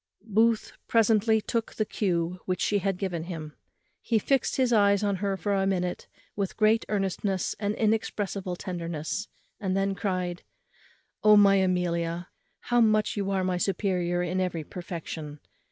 Booth 0.25 0.71
presently 0.87 1.39
took 1.41 1.75
the 1.75 1.85
cue 1.85 2.39
which 2.45 2.59
she 2.59 2.79
had 2.79 2.97
given 2.97 3.25
him. 3.25 3.53
He 4.01 4.17
fixed 4.17 4.55
his 4.55 4.73
eyes 4.73 5.03
on 5.03 5.17
her 5.17 5.37
for 5.37 5.53
a 5.53 5.67
minute 5.67 6.07
with 6.35 6.57
great 6.57 6.85
earnestness 6.89 7.55
and 7.59 7.75
inexpressible 7.75 8.55
tenderness; 8.55 9.27
and 9.59 9.77
then 9.77 9.93
cried, 9.93 10.41
"O 11.23 11.37
my 11.37 11.57
Amelia, 11.57 12.29
how 12.61 12.81
much 12.81 13.15
are 13.15 13.19
you 13.19 13.43
my 13.43 13.57
superior 13.57 14.23
in 14.23 14.41
every 14.41 14.63
perfection! 14.63 15.39